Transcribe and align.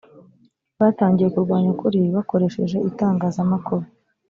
batangiye 0.79 1.27
kurwanya 1.33 1.69
ukuri 1.75 1.99
bakoresheje 2.15 2.77
itangazamakuru 2.89 3.85